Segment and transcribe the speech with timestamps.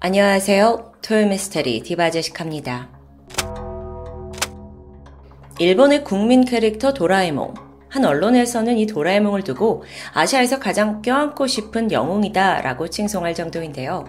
[0.00, 0.92] 안녕하세요.
[1.02, 2.88] 토요미스테리 디바제식합니다.
[5.58, 7.54] 일본의 국민 캐릭터 도라에몽.
[7.88, 9.82] 한 언론에서는 이 도라에몽을 두고
[10.14, 14.04] 아시아에서 가장 껴안고 싶은 영웅이다 라고 칭송할 정도인데요.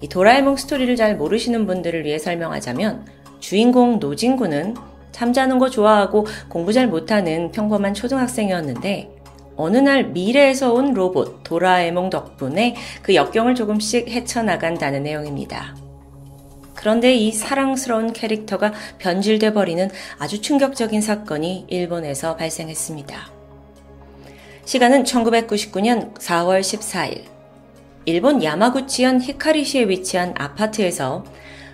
[0.00, 3.04] 이 도라에몽 스토리를 잘 모르시는 분들을 위해 설명하자면
[3.40, 4.76] 주인공 노진구는
[5.10, 9.17] 잠자는 거 좋아하고 공부 잘 못하는 평범한 초등학생이었는데
[9.58, 15.76] 어느 날 미래에서 온 로봇 도라에몽 덕분에 그 역경을 조금씩 헤쳐나간다는 내용입니다.
[16.74, 23.30] 그런데 이 사랑스러운 캐릭터가 변질돼 버리는 아주 충격적인 사건이 일본에서 발생했습니다.
[24.64, 27.24] 시간은 1999년 4월 14일.
[28.04, 31.24] 일본 야마구치현 히카리시에 위치한 아파트에서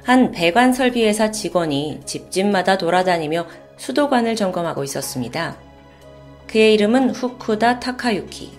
[0.05, 5.74] 한 배관 설비회사 직원이 집집마다 돌아다니며 수도관을 점검하고 있었습니다.
[6.49, 8.53] 그의 이름은 후쿠다 타카유키.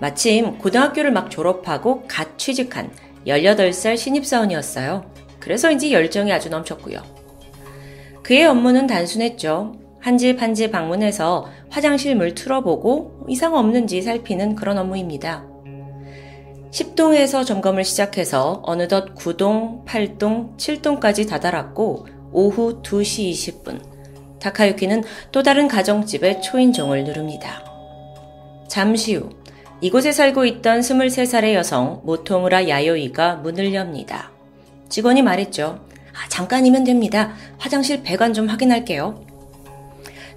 [0.00, 2.90] 마침 고등학교를 막 졸업하고 갓 취직한
[3.26, 5.10] 18살 신입사원이었어요.
[5.40, 7.02] 그래서인지 열정이 아주 넘쳤고요.
[8.22, 9.74] 그의 업무는 단순했죠.
[10.00, 15.44] 한 집 한 집 방문해서 화장실 물 틀어보고 이상 없는지 살피는 그런 업무입니다.
[16.70, 23.80] 10동에서 점검을 시작해서 어느덧 9동, 8동, 7동까지 다다랐고 오후 2시 20분
[24.40, 27.64] 타카유키는 또 다른 가정집의 초인종을 누릅니다.
[28.68, 29.30] 잠시 후
[29.80, 34.30] 이곳에 살고 있던 23살의 여성 모토무라 야요이가 문을 엽니다.
[34.88, 35.86] 직원이 말했죠.
[36.12, 37.34] 아, 잠깐이면 됩니다.
[37.58, 39.24] 화장실 배관 좀 확인할게요.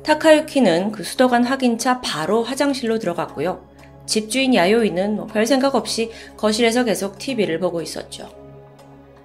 [0.04, 3.70] 타카유키는 그 수도관 확인차 바로 화장실로 들어갔고요.
[4.06, 8.30] 집주인 야요이는 뭐 별 생각 없이 거실에서 계속 TV를 보고 있었죠.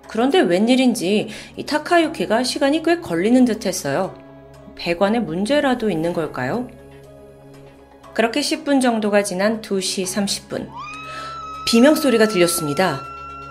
[0.08, 4.14] 그런데 웬일인지 이 타카유키가 시간이 꽤 걸리는 듯 했어요.
[4.76, 6.68] 배관에 문제라도 있는 걸까요?
[8.14, 10.68] 그렇게 10분 정도가 지난 2시 30분.
[11.66, 13.02] 비명소리가 들렸습니다.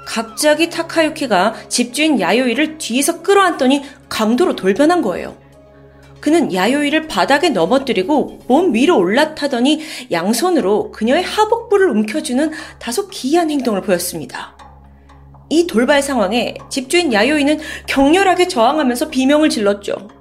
[0.06, 5.36] 갑자기 타카유키가 집주인 야요이를 뒤에서 끌어안더니 강도로 돌변한 거예요.
[6.22, 14.58] 그는 야요이를 바닥에 넘어뜨리고 몸 위로 올라타더니 양손으로 그녀의 하복부를 움켜주는 다소 기이한 행동을 보였습니다.
[15.50, 20.15] 이 돌발 상황에 집주인 야요이는 격렬하게 저항하면서 비명을 질렀죠.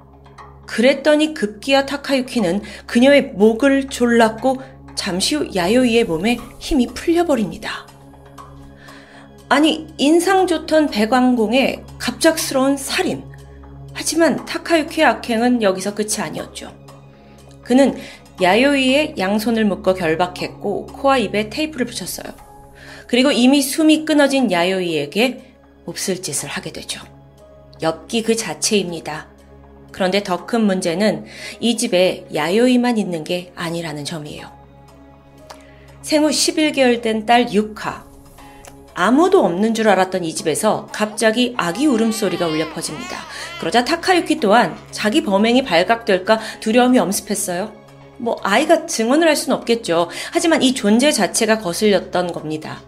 [0.66, 4.60] 그랬더니 급기야 타카유키는 그녀의 목을 졸랐고
[4.94, 7.86] 잠시 후 야요이의 몸에 힘이 풀려버립니다.
[9.48, 13.24] 아니, 인상 좋던 배광공의 갑작스러운 살인.
[13.92, 16.72] 하지만 타카유키의 악행은 여기서 끝이 아니었죠.
[17.62, 17.96] 그는
[18.42, 22.32] 야요이의 양손을 묶어 결박했고 코와 입에 테이프를 붙였어요.
[23.06, 25.54] 그리고 이미 숨이 끊어진 야요이에게
[25.84, 27.00] 몹쓸 짓을 하게 되죠.
[27.82, 29.28] 엽기 그 자체입니다.
[29.94, 31.24] 그런데 더 큰 문제는
[31.60, 34.50] 이 집에 야요이만 있는 게 아니라는 점이에요.
[36.02, 38.04] 생후 11개월 된딸 유카.
[38.94, 43.18] 아무도 없는 줄 알았던 이 집에서 갑자기 아기 울음소리가 울려 퍼집니다.
[43.60, 47.72] 그러자 타카유키 또한 자기 범행이 발각될까 두려움이 엄습했어요.
[48.18, 50.10] 뭐 아이가 증언을 할 수는 없겠죠.
[50.32, 52.82] 하지만 이 존재 자체가 거슬렸던 겁니다.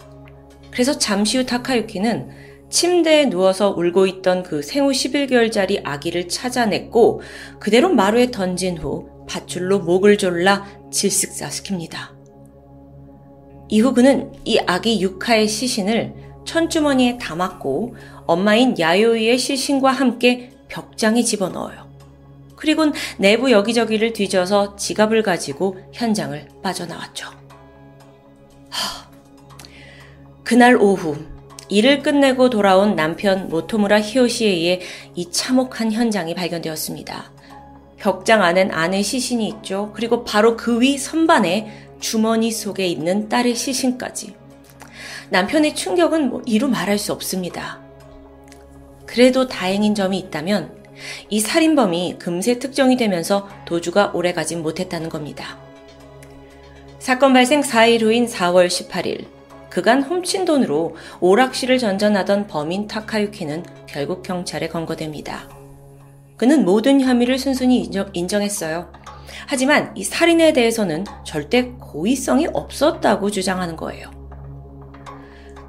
[0.72, 2.30] 그래서 잠시 후 타카유키는
[2.69, 7.22] 침대에 누워서 울고 있던 그 생후 11개월짜리 아기를 찾아냈고
[7.60, 12.16] 그대로 마루에 던진 후 밧줄로 목을 졸라 질식사시킵니다.
[13.69, 17.97] 이후 그는 이 아기 유카의 시신을 천주머니에 담았고
[18.27, 21.87] 엄마인 야요이의 시신과 함께 벽장에 집어넣어요.
[22.54, 27.28] 그리곤 내부 여기저기를 뒤져서 지갑을 가지고 현장을 빠져나왔죠.
[28.71, 29.10] 하...
[30.43, 31.16] 그날 오후
[31.69, 34.81] 일을 끝내고 돌아온 남편 모토무라 히요시에 의해
[35.15, 37.32] 이 참혹한 현장이 발견되었습니다.
[37.97, 39.91] 벽장 안엔 아내 시신이 있죠.
[39.94, 44.34] 그리고 바로 그 위 선반에 주머니 속에 있는 딸의 시신까지.
[45.31, 47.81] 남편의 충격은 뭐 이루 말할 수 없습니다.
[49.06, 50.77] 그래도 다행인 점이 있다면
[51.31, 55.59] 이 살인범이 금세 특정이 되면서 도주가 오래 가진 못했다는 겁니다.
[56.98, 59.27] 사건 발생 4일 후인 4월 18일,
[59.76, 65.50] 그간 훔친 돈으로 오락실을 전전하던 범인 타카유키는 결국 경찰에 검거됩니다.
[66.39, 68.91] 그는 모든 혐의를 순순히 인정, 인정했어요.
[69.47, 74.10] 하지만 이 살인에 대해서는 절대 고의성이 없었다고 주장하는 거예요.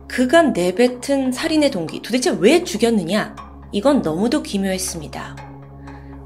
[0.08, 3.36] 그간 내뱉은 살인의 동기, 도대체 왜 죽였느냐?
[3.74, 5.36] 이건 너무도 기묘했습니다.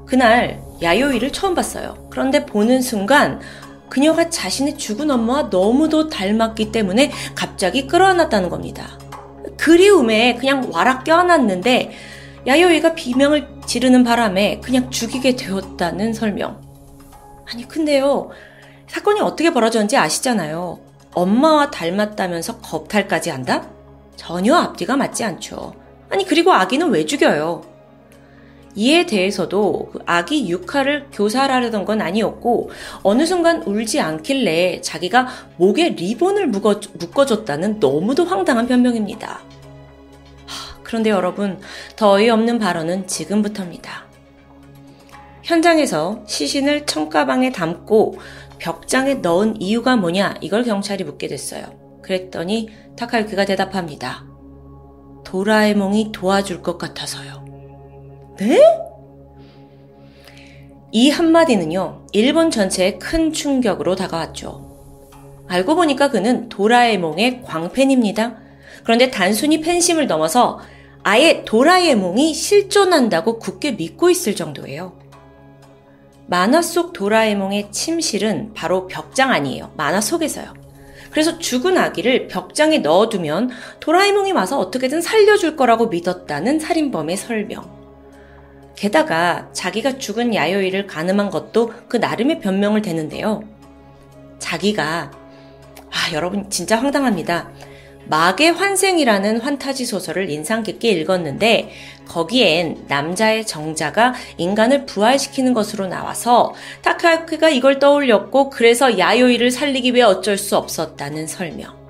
[0.06, 2.06] 그날 야요이를 처음 봤어요.
[2.10, 3.40] 그런데 보는 순간
[3.92, 8.98] 그녀가 자신의 죽은 엄마와 너무도 닮았기 때문에 갑자기 끌어안았다는 겁니다.
[9.58, 11.92] 그리움에 그냥 와락 껴안았는데
[12.46, 16.58] 야요이가 비명을 지르는 바람에 그냥 죽이게 되었다는 설명.
[17.52, 18.30] 아니, 근데요.
[18.88, 20.80] 사건이 어떻게 벌어졌는지 아시잖아요.
[21.12, 23.68] 엄마와 닮았다면서 겁탈까지 한다?
[24.16, 25.74] 전혀 앞뒤가 맞지 않죠.
[26.08, 27.60] 아니, 그리고 아기는 왜 죽여요?
[28.74, 32.70] 이에 대해서도 그 아기 육하를 교살하려던 건 아니었고
[33.02, 39.40] 어느 순간 울지 않길래 자기가 목에 리본을 묶어, 묶어줬다는 너무도 황당한 변명입니다.
[40.46, 41.60] 하, 그런데 여러분
[41.96, 44.06] 더 어이없는 발언은 지금부터입니다.
[45.42, 48.18] 현장에서 시신을 청가방에 담고
[48.58, 51.64] 벽장에 넣은 이유가 뭐냐 이걸 경찰이 묻게 됐어요.
[52.00, 54.24] 그랬더니 타카유키가 대답합니다.
[55.24, 57.41] 도라에몽이 도와줄 것 같아서요.
[58.42, 58.60] 네?
[60.90, 64.68] 이 한마디는요, 일본 전체에 큰 충격으로 다가왔죠.
[65.46, 68.36] 알고 보니까 그는 도라에몽의 광팬입니다.
[68.82, 70.58] 그런데 단순히 팬심을 넘어서
[71.04, 74.98] 아예 도라에몽이 실존한다고 굳게 믿고 있을 정도예요.
[76.26, 79.72] 만화 속 도라에몽의 침실은 바로 벽장 아니에요.
[79.76, 80.52] 만화 속에서요.
[81.12, 87.81] 그래서 죽은 아기를 벽장에 넣어두면 도라에몽이 와서 어떻게든 살려줄 거라고 믿었다는 살인범의 설명.
[88.76, 93.44] 게다가 자기가 죽은 야요이를 가늠한 것도 그 나름의 변명을 대는데요.
[94.38, 95.10] 자기가
[95.90, 97.50] 아 여러분 진짜 황당합니다.
[98.06, 101.70] 막의 환생이라는 환타지 소설을 인상 깊게 읽었는데
[102.08, 106.52] 거기엔 남자의 정자가 인간을 부활시키는 것으로 나와서
[106.82, 111.81] 타카유키가 이걸 떠올렸고 그래서 야요이를 살리기 위해 어쩔 수 없었다는 설명.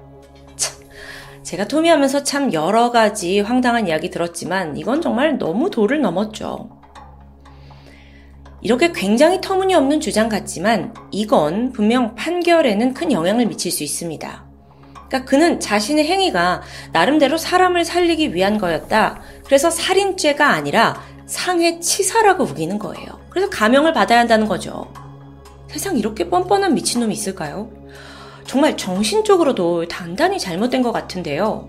[1.42, 6.70] 참, 제가 토미하면서 참 여러 가지 황당한 이야기 들었지만 이건 정말 너무 도를 넘었죠.
[8.60, 14.44] 이렇게 굉장히 터무니없는 주장 같지만 이건 분명 판결에는 큰 영향을 미칠 수 있습니다.
[15.08, 16.62] 그러니까 그는 자신의 행위가
[16.92, 19.20] 나름대로 사람을 살리기 위한 거였다.
[19.44, 23.20] 그래서 살인죄가 아니라 상해치사라고 우기는 거예요.
[23.30, 24.92] 그래서 감형을 받아야 한다는 거죠.
[25.68, 27.81] 세상 이렇게 뻔뻔한 미친놈이 있을까요?
[28.46, 31.68] 정말 정신적으로도 단단히 잘못된 것 같은데요.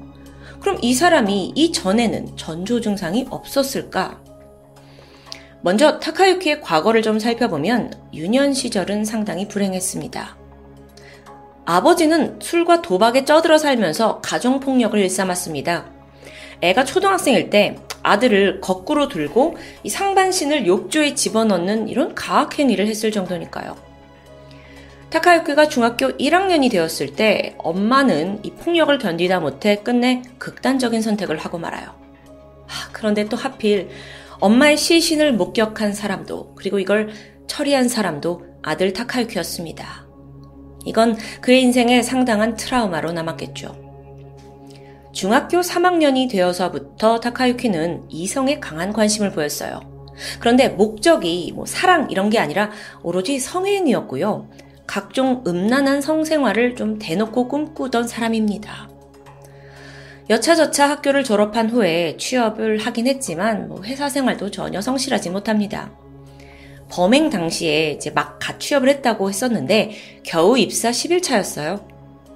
[0.60, 4.22] 그럼 이 사람이 이전에는 전조 증상이 없었을까?
[5.62, 10.38] 먼저 타카유키의 과거를 좀 살펴보면 유년 시절은 상당히 불행했습니다.
[11.66, 15.86] 아버지는 술과 도박에 쩌들어 살면서 가정폭력을 일삼았습니다.
[16.62, 23.93] 애가 초등학생일 때 아들을 거꾸로 들고 이 상반신을 욕조에 집어넣는 이런 가학행위를 했을 정도니까요.
[25.14, 31.86] 타카유키가 중학교 1학년이 되었을 때 엄마는 이 폭력을 견디다 못해 끝내 극단적인 선택을 하고 말아요.
[32.66, 33.90] 하, 그런데 또 하필
[34.40, 37.12] 엄마의 시신을 목격한 사람도 그리고 이걸
[37.46, 40.08] 처리한 사람도 아들 타카유키였습니다.
[40.86, 43.84] 이건 그의 인생에 상당한 트라우마로 남았겠죠.
[45.12, 49.80] 중학교 3학년이 되어서부터 타카유키는 이성에 강한 관심을 보였어요.
[50.40, 52.72] 그런데 목적이 뭐 사랑 이런 게 아니라
[53.04, 54.50] 오로지 성애인이었고요.
[54.94, 58.92] 각종 음란한 성생활을 좀 대놓고 꿈꾸던 사람입니다.
[60.30, 65.90] 여차저차 학교를 졸업한 후에 취업을 하긴 했지만 뭐 회사 생활도 전혀 성실하지 못합니다.
[66.92, 71.88] 범행 당시에 이제 막 갓 취업을 했다고 했었는데 겨우 입사 10일차였어요.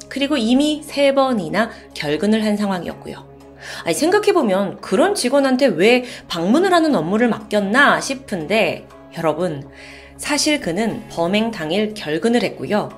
[0.09, 3.37] 그리고 이미 세 번이나 결근을 한 상황이었고요.
[3.83, 8.87] 아니, 생각해보면 그런 직원한테 왜 방문을 하는 업무를 맡겼나 싶은데
[9.17, 9.69] 여러분,
[10.17, 12.89] 사실 그는 범행 당일 결근을 했고요.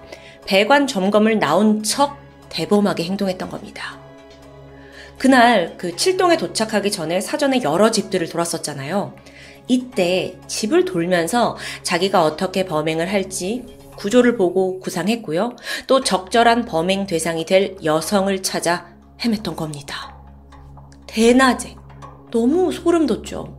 [0.46, 2.18] 배관 점검을 나온 척
[2.50, 4.00] 대범하게 행동했던 겁니다.
[5.18, 9.14] 그날 그 칠동에 도착하기 전에 사전에 여러 집들을 돌았었잖아요.
[9.68, 13.66] 이때 집을 돌면서 자기가 어떻게 범행을 할지
[13.98, 15.58] 구조를 보고 구상했고요.
[15.86, 18.88] 또 적절한 범행 대상이 될 여성을 찾아
[19.20, 20.16] 헤맸던 겁니다.
[21.06, 21.76] 대낮에
[22.32, 23.59] 너무 소름 돋죠.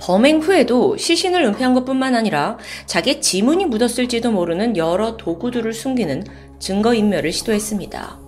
[0.00, 6.24] 범행 후에도 시신을 은폐한 것 뿐만 아니라 자기의 지문이 묻었을지도 모르는 여러 도구들을 숨기는
[6.58, 8.18] 증거인멸을 시도했습니다.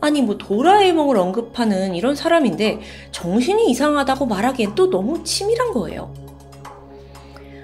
[0.00, 2.80] 아니 뭐 도라에몽을 언급하는 이런 사람인데
[3.12, 6.12] 정신이 이상하다고 말하기엔 또 너무 치밀한 거예요.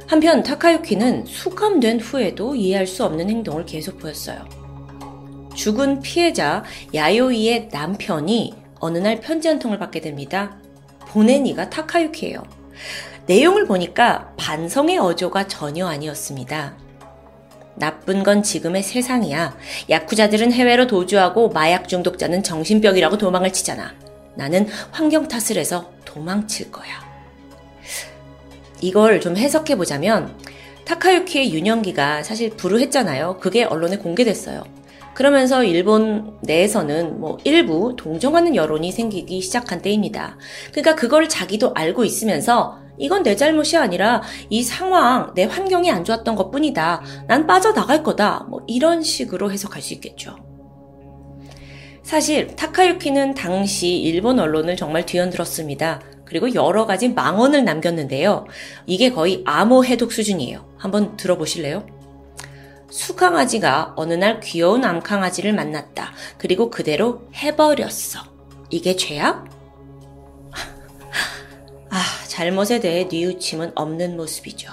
[0.07, 4.47] 한편 타카유키는 수감된 후에도 이해할 수 없는 행동을 계속 보였어요.
[5.55, 6.63] 죽은 피해자
[6.95, 10.57] 야요이의 남편이 어느 날 편지 한 통을 받게 됩니다.
[11.09, 12.43] 보낸 이가 타카유키예요.
[13.29, 16.75] 내용을 보니까 반성의 어조가 전혀 아니었습니다.
[17.75, 19.55] 나쁜 건 지금의 세상이야.
[19.91, 23.95] 야쿠자들은 해외로 도주하고 마약 중독자는 정신병이라고 도망을 치잖아.
[24.35, 27.07] 나는 환경 탓을 해서 도망칠 거야.
[28.81, 30.35] 이걸 좀 해석해 보자면
[30.87, 33.41] 타카유키의 유년기가 사실 불우했잖아요.
[33.41, 34.65] 그게 언론에 공개됐어요.
[35.13, 40.39] 그러면서 일본 내에서는 뭐 일부 동정하는 여론이 생기기 시작한 때입니다.
[40.71, 46.35] 그러니까 그걸 자기도 알고 있으면서 이건 내 잘못이 아니라 이 상황, 내 환경이 안 좋았던
[46.37, 47.03] 것 뿐이다.
[47.27, 48.47] 난 빠져나갈 거다.
[48.49, 50.37] 뭐 이런 식으로 해석할 수 있겠죠.
[52.03, 56.01] 사실 타카유키는 당시 일본 언론을 정말 뒤흔들었습니다.
[56.25, 58.47] 그리고 여러 가지 망언을 남겼는데요.
[58.87, 60.75] 이게 거의 암호 해독 수준이에요.
[60.79, 61.87] 한번 들어보실래요?
[62.91, 66.13] 수강아지가 어느 날 귀여운 암강아지를 만났다.
[66.39, 68.25] 그리고 그대로 해버렸어.
[68.71, 69.45] 이게 죄야?
[72.39, 74.71] 아, 잘못에 대해 뉘우침은 없는 모습이죠.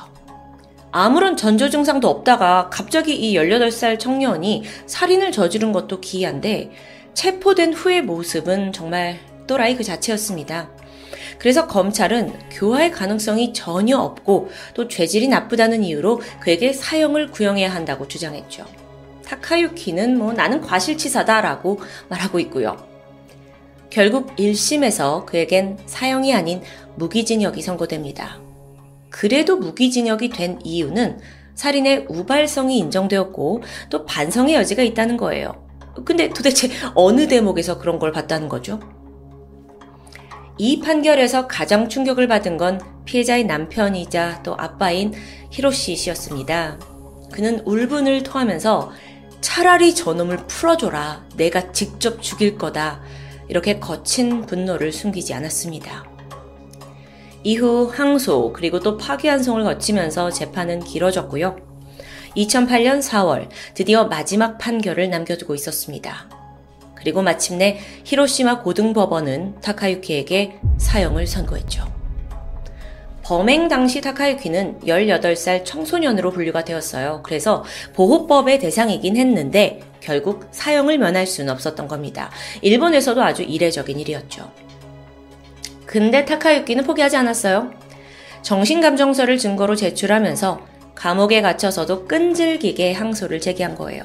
[0.92, 6.70] 아무런 전조 증상도 없다가 갑자기 이 18살 청년이 살인을 저지른 것도 기이한데
[7.16, 9.18] 체포된 후의 모습은 정말
[9.48, 10.70] 또라이 그 자체였습니다.
[11.40, 18.64] 그래서 검찰은 교화의 가능성이 전혀 없고 또 죄질이 나쁘다는 이유로 그에게 사형을 구형해야 한다고 주장했죠.
[19.26, 22.95] 타카유키는 뭐 나는 과실치사다라고 말하고 있고요.
[23.96, 26.62] 결국 1심에서 그에겐 사형이 아닌
[26.98, 28.42] 무기징역이 선고됩니다.
[29.10, 31.22] 그래도 무기징역이 된 이유는
[31.54, 35.66] 살인의 우발성이 인정되었고 또 반성의 여지가 있다는 거예요.
[36.04, 38.82] 근데 도대체 어느 대목에서 그런 걸 봤다는 거죠?
[40.58, 45.14] 이 판결에서 가장 충격을 받은 건 피해자의 남편이자 또 아빠인
[45.52, 46.80] 히로시 씨였습니다.
[47.32, 48.92] 그는 울분을 토하면서
[49.40, 51.24] 차라리 저놈을 풀어줘라.
[51.38, 53.00] 내가 직접 죽일 거다.
[53.48, 56.06] 이렇게 거친 분노를 숨기지 않았습니다.
[57.44, 61.56] 이후 항소 그리고 또 파기환송을 거치면서 재판은 길어졌고요.
[62.36, 66.30] 2008년 4월 드디어 마지막 판결을 남겨두고 있었습니다.
[66.96, 71.95] 그리고 마침내 히로시마 고등법원은 타카유키에게 사형을 선고했죠.
[73.26, 77.22] 범행 당시 타카유키는 18살 청소년으로 분류가 되었어요.
[77.24, 77.64] 그래서
[77.96, 82.30] 보호법의 대상이긴 했는데 결국 사형을 면할 수는 없었던 겁니다.
[82.62, 84.52] 일본에서도 아주 이례적인 일이었죠.
[85.88, 87.72] 근데 타카유키는 포기하지 않았어요.
[88.44, 90.62] 정신감정서를 증거로 제출하면서
[90.94, 94.04] 감옥에 갇혀서도 끈질기게 항소를 제기한 거예요.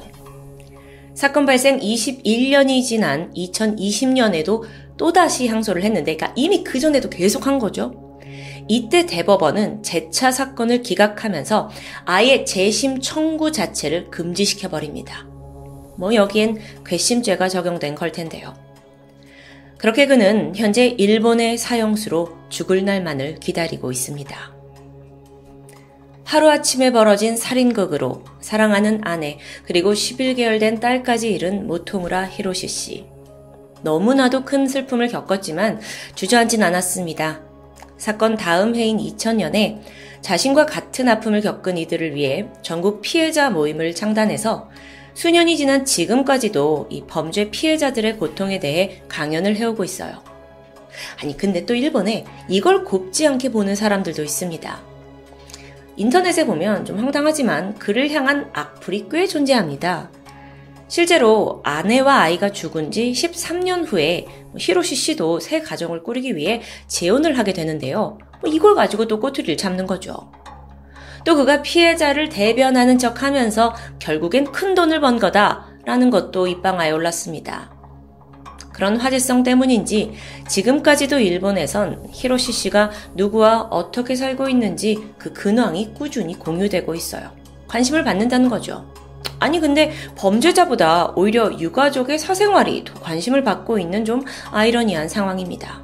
[1.13, 4.63] 사건 발생 21년이 지난 2020년에도
[4.97, 8.10] 또다시 항소를 했는데, 그러니까 이미 그전에도 계속 한 거죠.
[8.71, 11.71] 이때 대법원은 재차 사건을 기각하면서
[12.05, 15.27] 아예 재심 청구 자체를 금지시켜버립니다.
[15.97, 18.55] 뭐 여기엔 괘씸죄가 적용된 걸 텐데요.
[19.77, 24.55] 그렇게 그는 현재 일본의 사형수로 죽을 날만을 기다리고 있습니다.
[26.23, 33.07] 하루아침에 벌어진 살인극으로 사랑하는 아내 그리고 11개월 된 딸까지 잃은 모토무라 히로시 씨.
[33.83, 35.81] 너무나도 큰 슬픔을 겪었지만
[36.15, 37.50] 주저앉진 않았습니다.
[38.01, 39.79] 사건 다음 해인 2000년에
[40.23, 44.71] 자신과 같은 아픔을 겪은 이들을 위해 전국 피해자 모임을 창단해서
[45.13, 50.23] 수년이 지난 지금까지도 이 범죄 피해자들의 고통에 대해 강연을 해오고 있어요.
[51.23, 54.81] 아니, 근데 또 일본에 이걸 곱지 않게 보는 사람들도 있습니다.
[55.97, 60.11] 인터넷에 보면 좀 황당하지만 그를 향한 악플이 꽤 존재합니다.
[60.89, 64.27] 실제로 아내와 아이가 죽은 지 13년 후에
[64.57, 68.19] 히로시 씨도 새 가정을 꾸리기 위해 재혼을 하게 되는데요.
[68.43, 70.33] 뭐 이걸 가지고 또 꼬투리를 잡는 거죠.
[71.25, 77.71] 또 그가 피해자를 대변하는 척 하면서 결국엔 큰 돈을 번 거다라는 것도 입방아에 올랐습니다.
[78.73, 80.15] 그런 화제성 때문인지
[80.49, 87.31] 지금까지도 일본에선 히로시 씨가 누구와 어떻게 살고 있는지 그 근황이 꾸준히 공유되고 있어요.
[87.69, 88.91] 관심을 받는다는 거죠.
[89.41, 95.83] 아니 근데 범죄자보다 오히려 유가족의 사생활이 더 관심을 받고 있는 좀 아이러니한 상황입니다.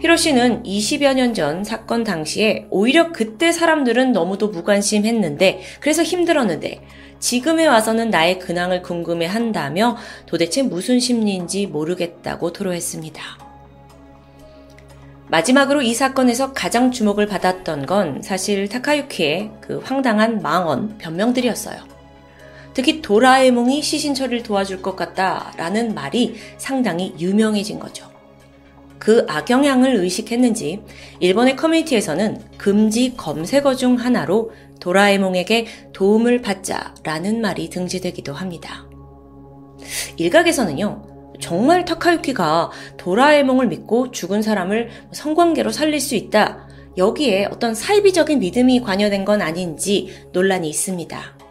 [0.00, 6.82] 히로시는 20여 년 전 사건 당시에 오히려 그때 사람들은 너무도 무관심했는데 그래서 힘들었는데
[7.20, 13.22] 지금에 와서는 나의 근황을 궁금해 한다며 도대체 무슨 심리인지 모르겠다고 토로했습니다.
[15.28, 21.93] 마지막으로 이 사건에서 가장 주목을 받았던 건 사실 타카유키의 그 황당한 망언, 변명들이었어요.
[22.74, 28.12] 특히 도라에몽이 시신 처리를 도와줄 것 같다라는 말이 상당히 유명해진 거죠.
[28.98, 30.82] 그 악영향을 의식했는지
[31.20, 34.50] 일본의 커뮤니티에서는 금지 검색어 중 하나로
[34.80, 38.86] 도라에몽에게 도움을 받자라는 말이 등재되기도 합니다.
[40.16, 46.66] 일각에서는요, 정말 타카유키가 도라에몽을 믿고 죽은 사람을 성관계로 살릴 수 있다.
[46.96, 51.43] 여기에 어떤 사이비적인 믿음이 관여된 건 아닌지 논란이 있습니다.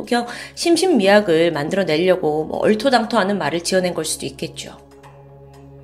[0.00, 4.76] 혹여 심신미약을 만들어내려고 뭐 얼토당토하는 말을 지어낸 걸 수도 있겠죠.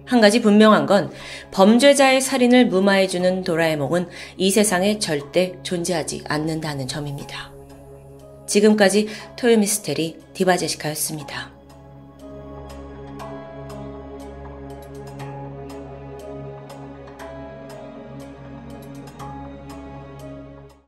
[0.07, 1.11] 한 가지 분명한 건
[1.51, 7.53] 범죄자의 살인을 무마해주는 도라에몽은 이 세상에 절대 존재하지 않는다는 점입니다.
[8.47, 11.54] 지금까지 토요미스테리 디바제시카였습니다.